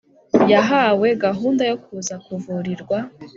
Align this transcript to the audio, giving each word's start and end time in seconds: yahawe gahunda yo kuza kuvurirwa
yahawe 0.51 1.07
gahunda 1.25 1.63
yo 1.69 1.75
kuza 1.83 2.15
kuvurirwa 2.25 2.97